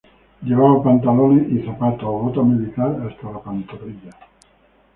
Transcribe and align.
Llevaba 0.41 0.81
pantalones 0.81 1.47
y 1.51 1.63
zapato 1.63 2.09
o 2.09 2.23
bota 2.23 2.41
militar 2.41 3.07
hasta 3.07 3.31
la 3.31 3.39
pantorrilla. 3.39 4.09